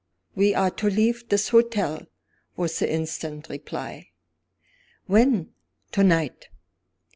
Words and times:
"We 0.33 0.55
are 0.55 0.71
to 0.71 0.89
leave 0.89 1.29
this 1.29 1.49
hotel," 1.49 2.07
was 2.57 2.79
the 2.79 2.91
instant 2.91 3.49
reply. 3.49 4.09
"When?" 5.05 5.51
"To 5.91 6.03
night." 6.03 6.49